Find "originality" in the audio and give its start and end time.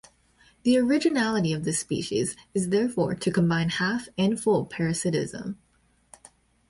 0.79-1.53